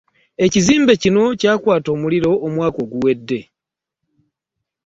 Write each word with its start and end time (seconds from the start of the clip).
Ekizimbe 0.45 0.93
kino 1.01 1.21
kyakwata 1.39 1.87
omuliro 1.95 2.31
omwaka 2.45 2.77
oguwedde. 2.85 3.39